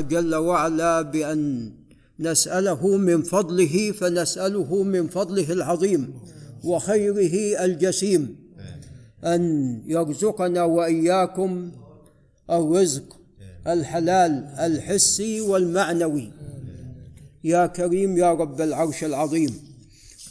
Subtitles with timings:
[0.00, 1.72] جل وعلا بأن
[2.20, 6.14] نسأله من فضله فنسأله من فضله العظيم
[6.64, 8.36] وخيره الجسيم.
[9.24, 9.42] أن
[9.86, 11.70] يرزقنا وإياكم
[12.50, 13.16] الرزق
[13.66, 16.32] الحلال الحسي والمعنوي.
[17.44, 19.54] يا كريم يا رب العرش العظيم.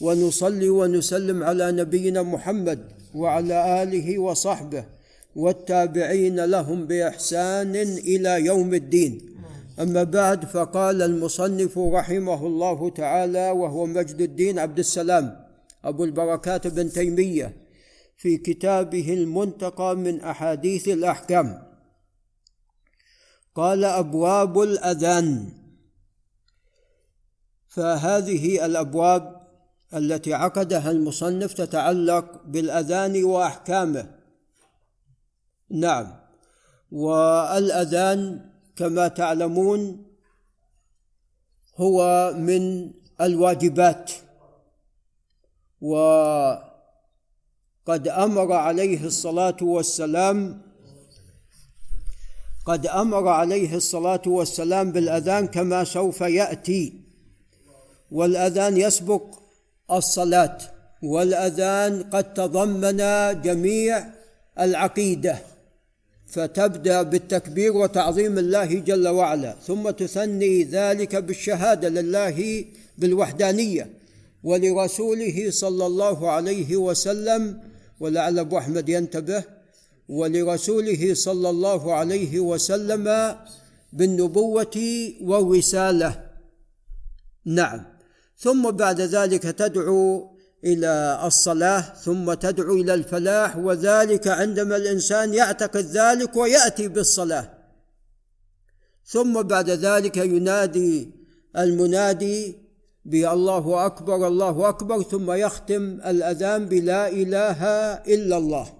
[0.02, 2.80] ونصلي ونسلم على نبينا محمد
[3.16, 4.86] وعلى آله وصحبه
[5.36, 9.35] والتابعين لهم بإحسان إلى يوم الدين.
[9.80, 15.45] أما بعد فقال المصنف رحمه الله تعالى وهو مجد الدين عبد السلام
[15.84, 17.66] أبو البركات بن تيمية
[18.17, 21.64] في كتابه المنتقى من أحاديث الأحكام.
[23.55, 25.50] قال أبواب الأذان.
[27.67, 29.48] فهذه الأبواب
[29.94, 34.16] التي عقدها المصنف تتعلق بالأذان وأحكامه.
[35.70, 36.16] نعم.
[36.92, 40.06] والأذان كما تعلمون
[41.78, 44.12] هو من الواجبات.
[45.82, 46.67] وقد
[48.08, 50.62] أمر عليه الصلاة والسلام
[52.66, 57.02] قد أمر عليه الصلاة والسلام بالأذان كما سوف يأتي.
[58.12, 59.23] والأذان يسبق
[59.92, 60.58] الصلاة
[61.04, 62.98] والأذان قد تضمن
[63.42, 64.06] جميع
[64.60, 65.55] العقيدة.
[66.36, 72.66] فتبدأ بالتكبير وتعظيم الله جل وعلا ثم تثني ذلك بالشهادة لله
[72.97, 73.89] بالوحدانية
[74.44, 77.59] ولرسوله صلى الله عليه وسلم
[78.00, 79.44] ولعل أبو أحمد ينتبه
[80.09, 83.36] ولرسوله صلى الله عليه وسلم
[83.94, 84.77] بالنبوة
[85.22, 86.25] والرسالة.
[87.45, 87.86] نعم.
[88.38, 90.34] ثم بعد ذلك تدعو
[90.66, 97.49] إلى الصلاة ثم تدعو إلى الفلاح وذلك عندما الإنسان يعتقد ذلك ويأتي بالصلاة.
[99.05, 101.11] ثم بعد ذلك ينادي
[101.58, 102.58] المنادي
[103.05, 108.73] بالله أكبر الله أكبر ثم يختم الأذان بلا إله إلا الله.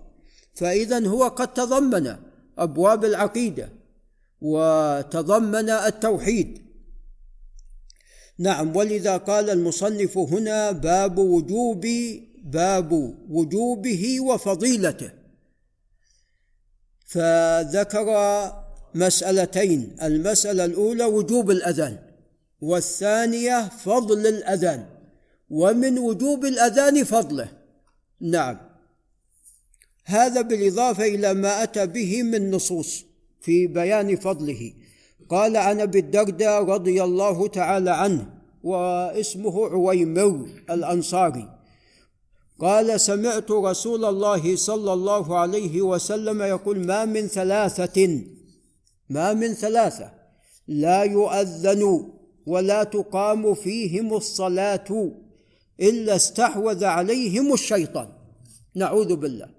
[0.54, 2.16] فاذا هو قد تضمن
[2.58, 3.70] أبواب العقيدة
[4.42, 6.65] وتضمن التوحيد.
[8.38, 11.88] نعم ولذا قال المصنف هنا باب وجوب
[12.44, 12.92] باب
[13.30, 15.12] وجوبه وفضيلته.
[17.06, 18.10] فذكر
[18.96, 22.00] مسألتين المسألة الأولى وجوب الأذان
[22.62, 24.86] والثانية فضل الأذان
[25.50, 27.52] ومن وجوب الأذان فضله.
[28.22, 28.58] نعم.
[30.06, 33.06] هذا بالإضافة إلى ما أتى به من نصوص
[33.42, 34.74] في بيان فضله.
[35.30, 38.30] قال عن ابي الدرداء رضي الله تعالى عنه
[38.64, 41.50] واسمه عويمر الأنصاري.
[42.60, 48.22] قال سمعت رسول الله صلى الله عليه وسلم يقول ما من ثلاثة
[49.10, 50.12] ما من ثلاثة
[50.68, 52.12] لا يؤذن
[52.46, 55.12] ولا تقام فيهم الصلاة
[55.80, 58.08] إلا استحوذ عليهم الشيطان.
[58.76, 59.50] نعوذ بالله.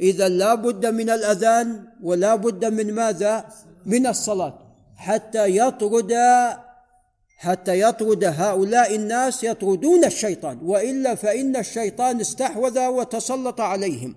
[0.00, 3.44] إذا لا بد من الأذان ولا بد من ماذا؟
[3.86, 4.69] من الصلاة.
[5.00, 6.12] حتى يطرد
[7.38, 10.58] حتى يطرد هؤلاء الناس يطردون الشيطان.
[10.62, 14.14] وإلا فإن الشيطان استحوذ وتسلط عليهم.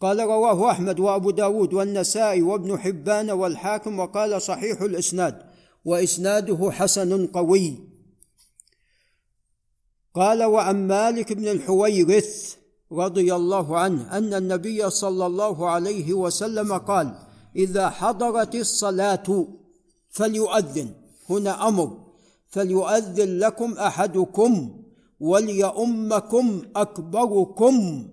[0.00, 5.42] قال رواه أحمد وأبو داود والنسائي وابن حبان والحاكم وقال صحيح الإسناد
[5.84, 7.78] وإسناده حسن قوي.
[10.14, 12.56] قال وعن مالك بن الحويرث
[12.92, 17.14] رضي الله عنه أن النبي صلى الله عليه وسلم قال
[17.56, 19.48] إذا حضرت الصلاة
[20.10, 20.88] فليؤذن.
[21.30, 22.06] هنا أمر.
[22.48, 24.82] فليؤذن لكم أحدكم
[25.20, 28.08] وليؤمكم أكبركم.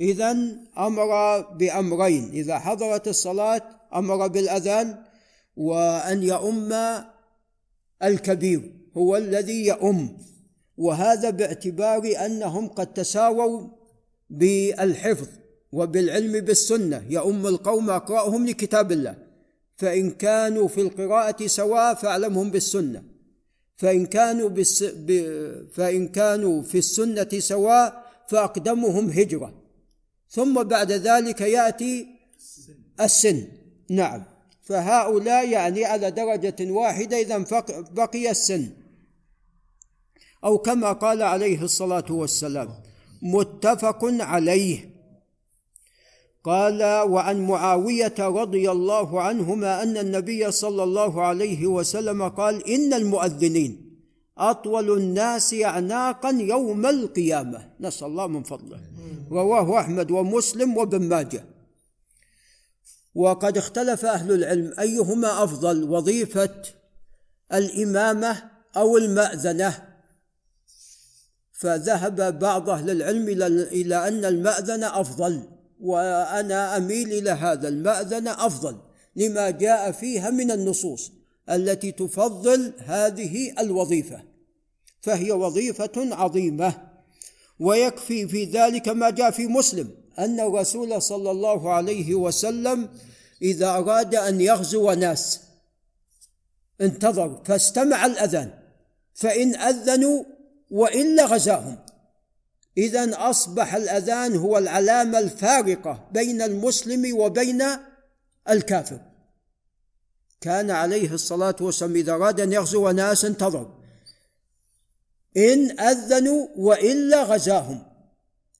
[0.00, 0.30] اذا
[0.78, 2.30] أمر بأمرين.
[2.30, 3.62] إذا حضرت الصلاة
[3.94, 5.04] أمر بالأذان
[5.56, 6.72] وأن يؤم
[8.02, 10.18] الكبير هو الذي يؤم.
[10.76, 13.68] وهذا باعتبار أنهم قد تساووا
[14.30, 15.28] بالحفظ.
[15.72, 19.16] وبالعلم بالسنة يؤم القوم أقرأهم لكتاب الله.
[19.76, 23.02] فإن كانوا في القراءة سواء فاعلمهم بالسنة.
[23.76, 24.82] فإن كانوا بالس...
[24.82, 25.10] ب...
[25.72, 29.62] فإن كانوا في السنة سواء فأقدمهم هجرة.
[30.28, 32.06] ثم بعد ذلك يأتي
[33.00, 33.48] السن.
[33.90, 34.24] نعم.
[34.62, 37.44] فهؤلاء يعني على درجة واحدة إذا
[37.90, 38.70] بقي السن.
[40.44, 42.68] أو كما قال عليه الصلاة والسلام
[43.22, 44.95] متفق عليه.
[46.46, 53.98] قال وعن معاوية رضي الله عنهما أن النبي صلى الله عليه وسلم قال إن المؤذنين
[54.38, 57.70] أطول الناس اعناقا يوم القيامة.
[57.80, 58.80] نسأل الله من فضله.
[59.30, 61.44] رواه أحمد ومسلم وابن ماجه.
[63.14, 66.62] وقد اختلف أهل العلم أيهما أفضل وظيفة
[67.52, 69.84] الإمامة أو المأذنة.
[71.52, 73.28] فذهب بعض أهل العلم
[73.72, 75.55] إلى أن المأذنة أفضل.
[75.80, 78.76] وأنا أميل إلى هذا المأذنة أفضل
[79.16, 81.12] لما جاء فيها من النصوص
[81.50, 84.22] التي تفضل هذه الوظيفة
[85.00, 86.74] فهي وظيفة عظيمة.
[87.60, 92.88] ويكفي في ذلك ما جاء في مسلم أن الرسول صلى الله عليه وسلم
[93.42, 95.40] إذا أراد أن يغزو ناس
[96.80, 98.50] انتظر فاستمع الأذان
[99.14, 100.24] فإن أذنوا
[100.70, 101.76] وإلا غزاهم.
[102.78, 107.62] إذا أصبح الأذان هو العلامة الفارقة بين المسلم وبين
[108.50, 109.00] الكافر.
[110.40, 113.74] كان عليه الصلاة والسلام إذا أراد أن يغزو ناس انتظر.
[115.36, 117.82] إن أذنوا وإلا غزاهم.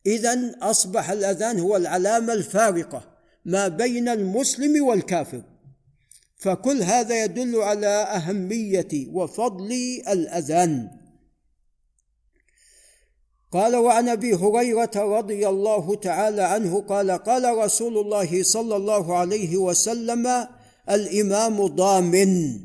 [0.07, 5.43] إذا أصبح الأذان هو العلامة الفارقة ما بين المسلم والكافر.
[6.37, 9.73] فكل هذا يدل على أهمية وفضل
[10.09, 11.06] الأذان.
[13.57, 19.57] قال وعن أبي هريرة رضي الله تعالى عنه قال قال رسول الله صلى الله عليه
[19.57, 20.47] وسلم
[20.91, 22.61] الإمام ضامن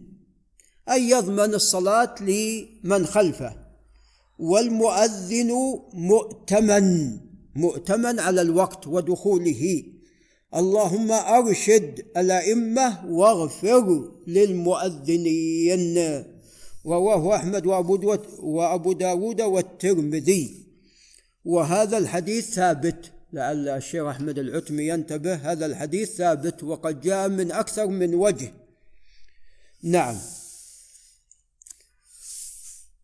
[0.91, 3.55] اي يضمن الصلاة لمن خلفه
[4.39, 5.51] والمؤذن
[5.93, 7.17] مؤتمن
[7.55, 9.83] مؤتمن على الوقت ودخوله.
[10.55, 15.97] اللهم أرشد الأئمة واغفر للمؤذنين.
[16.85, 17.65] رواه أحمد
[18.41, 20.70] وأبو داود والترمذي.
[21.45, 23.11] وهذا الحديث ثابت.
[23.33, 28.53] لعل الشيخ أحمد العتمي ينتبه هذا الحديث ثابت وقد جاء من أكثر من وجه.
[29.83, 30.17] نعم.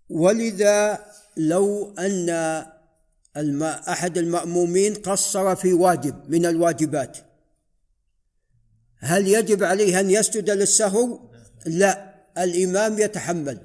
[0.10, 1.06] ولذا
[1.38, 2.30] لو أن
[3.64, 7.18] أحد المأمومين قصر في واجب من الواجبات.
[9.00, 11.20] هل يجب عليه أن يسجد للسهو؟
[11.66, 12.16] لا.
[12.38, 13.62] الإمام يتحمل.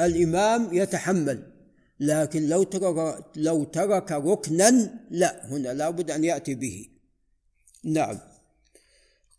[0.00, 1.53] الإمام يتحمل.
[2.00, 6.88] لكن لو ترك لو ترك ركنا لا هنا لابد أن يأتي به.
[7.84, 8.18] نعم.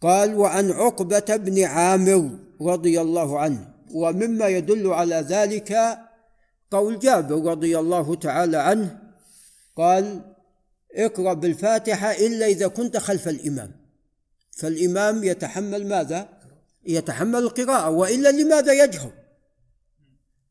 [0.02, 3.74] قال وعن عقبة بن عامر رضي الله عنه.
[3.92, 5.98] ومما يدل على ذلك
[6.72, 9.00] قول جابر رضي الله تعالى عنه.
[9.76, 10.36] قال
[10.96, 13.72] اقرأ بالفاتحة إلا إذا كنت خلف الإمام.
[14.52, 16.30] فالإمام يتحمل ماذا؟
[16.86, 19.12] يتحمل القراءة وإلا لماذا يجهر؟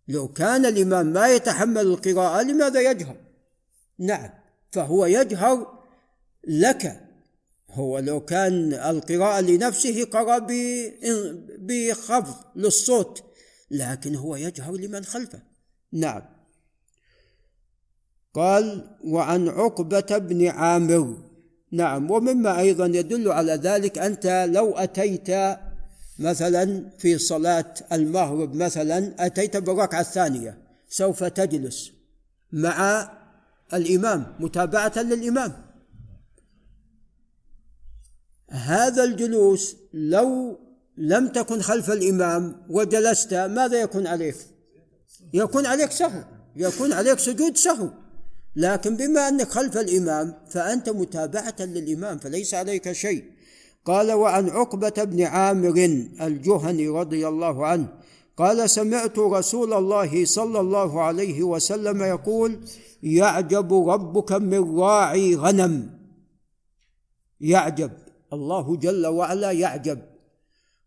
[0.09, 3.17] لو كان الإمام ما يتحمل القراءة لماذا يجهر؟
[3.99, 4.31] نعم
[4.73, 5.79] فهو يجهر
[6.47, 7.01] لك.
[7.71, 10.47] هو لو كان القراءة لنفسه قرأ
[11.59, 13.23] بخفض للصوت
[13.71, 15.43] لكن هو يجهر لمن خلفه.
[15.93, 16.23] نعم.
[18.35, 21.17] قال وعن عقبة بن عامر.
[21.73, 25.31] نعم ومما أيضا يدل على ذلك أنت لو أتيت
[26.19, 30.59] مثلا في صلاة المغرب مثلا أتيت بالركعة الثانية
[30.89, 31.93] سوف تجلس
[32.53, 33.11] مع
[33.75, 35.53] الإمام متابعة للإمام.
[38.51, 40.59] هذا الجلوس لو
[40.97, 44.37] لم تكن خلف الإمام وجلست ماذا يكون عليك؟
[45.33, 46.25] يكون عليك سهو
[46.57, 47.89] يكون عليك سجود سهو.
[48.57, 53.34] لكن بما أنك خلف الإمام فأنت متابعة للإمام فليس عليك شيء.
[53.85, 57.89] قال وعن عقبة بن عامر الجهني رضي الله عنه
[58.37, 62.59] قال سمعت رسول الله صلى الله عليه وسلم يقول
[63.03, 65.91] يعجب ربك من راعي غنم.
[67.41, 67.91] يعجب.
[68.33, 69.99] الله جل وعلا يعجب.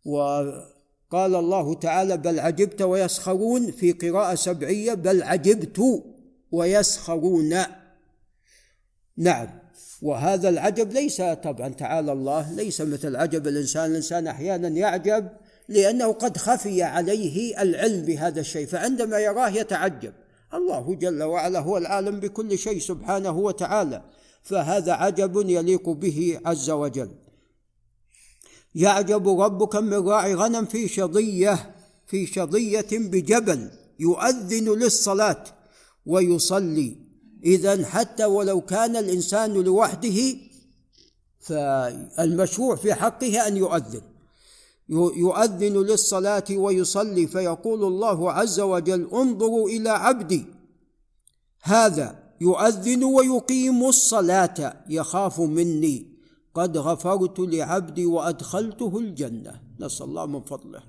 [0.04, 6.04] وقال الله تعالى بل عجبت ويسخرون في قراءة سبعية بل عجبت
[6.52, 7.54] ويسخرون.
[9.16, 9.48] نعم.
[10.02, 13.90] وهذا العجب ليس طبعا تعالى الله ليس مثل عجب الإنسان.
[13.90, 15.28] الإنسان أحيانا يعجب
[15.68, 20.12] لأنه قد خفي عليه العلم بهذا الشيء فعندما يراه يتعجب.
[20.54, 24.02] الله جل وعلا هو العالم بكل شيء سبحانه وتعالى
[24.42, 27.10] فهذا عجب يليق به عز وجل.
[28.74, 31.74] يعجب ربك من راعي غنم في شظية
[32.06, 35.44] في شظية بجبل يؤذن للصلاة
[36.06, 37.07] ويصلي.
[37.44, 40.36] إذا حتى ولو كان الإنسان لوحده
[41.40, 44.02] فالمشروع في حقه أن يؤذن.
[45.16, 50.44] يؤذن للصلاة ويصلي فيقول الله عز وجل انظروا إلى عبدي.
[51.62, 54.84] هذا يؤذن ويقيم الصلاة.
[54.88, 56.06] يخاف مني.
[56.54, 59.60] قد غفرت لعبدي وأدخلته الجنة.
[59.80, 60.82] نسأل الله من فضله.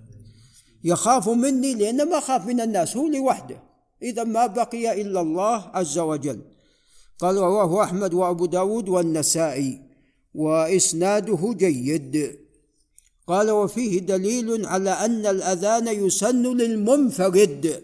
[0.83, 3.68] يخاف مني لأن ما خاف من الناس هو لوحده.
[4.01, 6.41] إذا ما بقي إلا الله عز وجل.
[7.19, 9.81] قال رواه أحمد وأبو داود والنسائي
[10.35, 12.39] وإسناده جيد.
[13.27, 17.83] قال وفيه دليل على أن الأذان يسن للمنفرد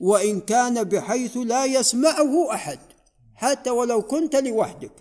[0.00, 2.78] وإن كان بحيث لا يسمعه أحد
[3.34, 4.92] حتى ولو كنت لوحدك.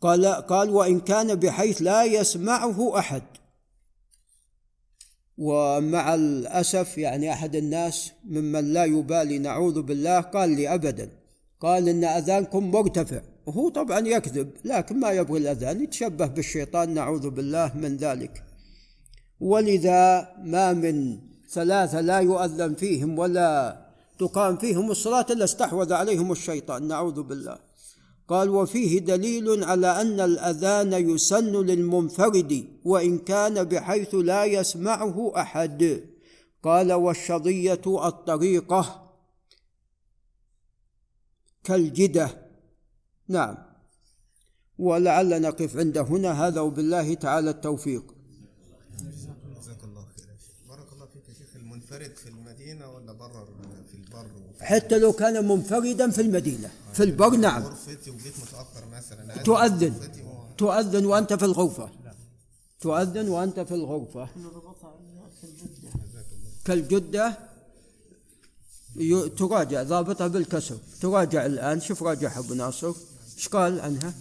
[0.00, 3.22] قال قال وإن كان بحيث لا يسمعه أحد.
[5.42, 11.08] ومع الأسف يعني أحد الناس ممن لا يبالي نعوذ بالله قال لي أبدا
[11.60, 13.20] قال إن أذانكم مرتفع.
[13.46, 18.44] وهو طبعا يكذب لكن ما يبغي الأذان يتشبه بالشيطان نعوذ بالله من ذلك.
[19.40, 21.18] ولذا ما من
[21.50, 23.76] ثلاثة لا يؤذن فيهم ولا
[24.18, 27.58] تقام فيهم الصلاة إلا استحوذ عليهم الشيطان نعوذ بالله.
[28.32, 36.08] قال وفيه دليل على أن الأذان يسن للمنفرد وإن كان بحيث لا يسمعه أحد.
[36.62, 39.12] قال والشظية الطريقة
[41.64, 42.48] كالجدة.
[43.28, 43.56] نعم.
[44.78, 46.46] ولعل نقف عند هنا.
[46.46, 48.14] هذا وبالله تعالى التوفيق
[49.00, 50.26] جزاك الله خير
[50.68, 53.48] بارك الله فيك يا شيخ المنفرد في المدينة ولا بره
[53.90, 54.26] في البر
[54.60, 56.70] حتى لو كان منفردا في المدينة.
[56.92, 57.62] في البر نعم.
[57.62, 59.42] غرفتي وجيت متأخر مثلا.
[59.42, 59.94] تؤذن.
[60.58, 61.90] تؤذن وأنت في الغرفة.
[62.80, 64.28] تؤذن وأنت في الغرفة.
[66.64, 67.38] كالجدة
[68.96, 70.76] ي- تراجع ضابطها بالكسر.
[71.00, 72.92] تراجع الآن شوف راجعها أبو ناصر.
[73.36, 74.14] إيش قال عنها؟